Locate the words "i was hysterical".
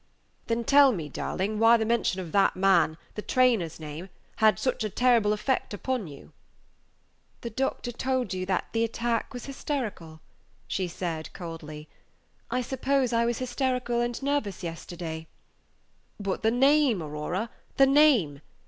13.13-14.01